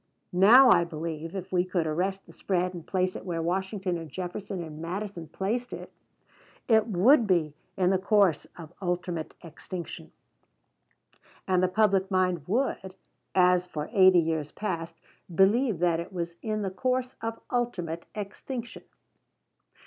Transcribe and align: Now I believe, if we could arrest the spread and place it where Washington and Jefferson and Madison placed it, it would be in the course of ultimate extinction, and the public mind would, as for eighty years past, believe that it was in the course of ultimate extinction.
Now 0.33 0.71
I 0.71 0.83
believe, 0.83 1.35
if 1.35 1.51
we 1.51 1.63
could 1.63 1.85
arrest 1.85 2.25
the 2.25 2.31
spread 2.33 2.73
and 2.73 2.87
place 2.87 3.15
it 3.15 3.23
where 3.23 3.39
Washington 3.39 3.99
and 3.99 4.09
Jefferson 4.09 4.63
and 4.63 4.81
Madison 4.81 5.27
placed 5.27 5.71
it, 5.73 5.91
it 6.67 6.87
would 6.87 7.27
be 7.27 7.53
in 7.77 7.91
the 7.91 7.99
course 7.99 8.47
of 8.57 8.73
ultimate 8.81 9.35
extinction, 9.43 10.11
and 11.47 11.61
the 11.61 11.67
public 11.67 12.09
mind 12.09 12.47
would, 12.47 12.95
as 13.35 13.67
for 13.67 13.91
eighty 13.93 14.17
years 14.17 14.51
past, 14.51 14.99
believe 15.35 15.77
that 15.77 15.99
it 15.99 16.11
was 16.11 16.33
in 16.41 16.63
the 16.63 16.71
course 16.71 17.15
of 17.21 17.39
ultimate 17.51 18.07
extinction. 18.15 18.81